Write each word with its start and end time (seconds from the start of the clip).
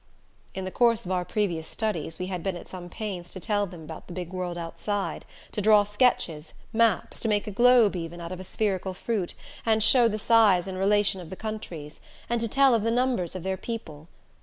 In 0.55 0.65
the 0.65 0.71
course 0.71 1.05
of 1.05 1.11
our 1.11 1.23
previous 1.23 1.67
studies 1.67 2.17
we 2.17 2.25
had 2.25 2.41
been 2.41 2.57
at 2.57 2.67
some 2.67 2.89
pains 2.89 3.29
to 3.29 3.39
tell 3.39 3.67
them 3.67 3.83
about 3.83 4.07
the 4.07 4.13
big 4.13 4.33
world 4.33 4.57
outside, 4.57 5.25
to 5.51 5.61
draw 5.61 5.83
sketches, 5.83 6.55
maps, 6.73 7.19
to 7.19 7.27
make 7.27 7.45
a 7.45 7.51
globe, 7.51 7.95
even, 7.95 8.19
out 8.19 8.31
of 8.31 8.39
a 8.39 8.43
spherical 8.43 8.95
fruit, 8.95 9.35
and 9.63 9.83
show 9.83 10.07
the 10.07 10.17
size 10.17 10.65
and 10.65 10.79
relation 10.79 11.21
of 11.21 11.29
the 11.29 11.35
countries, 11.35 12.01
and 12.31 12.41
to 12.41 12.47
tell 12.47 12.73
of 12.73 12.81
the 12.81 12.89
numbers 12.89 13.35
of 13.35 13.43
their 13.43 13.57
people. 13.57 14.07